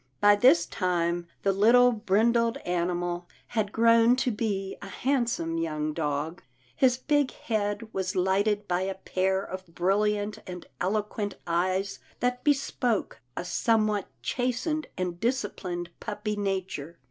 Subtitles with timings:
[0.19, 6.41] By this time, the little brindled animal had grown to be a handsome young dog.
[6.75, 13.21] His big head was lighted by a pair of brilliant and eloquent eyes that bespoke
[13.37, 16.97] a somewhat chastened and disciplined puppy nature.